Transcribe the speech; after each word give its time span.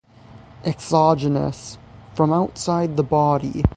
Exogenous: 0.65 1.77
from 2.15 2.33
outside 2.33 2.97
the 2.97 3.03
body. 3.03 3.61